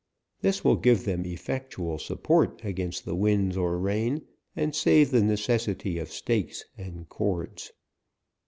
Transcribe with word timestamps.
This 0.41 0.63
will 0.63 0.77
give 0.77 1.05
them 1.05 1.25
effectual 1.27 1.99
sup 1.99 2.23
port 2.23 2.61
against 2.65 3.05
the 3.05 3.13
winds 3.13 3.55
or 3.55 3.77
rain, 3.77 4.23
and 4.55 4.73
save 4.75 5.11
the 5.11 5.21
necessity 5.21 5.99
of 5.99 6.11
stakes 6.11 6.65
and 6.75 7.07
cords. 7.07 7.71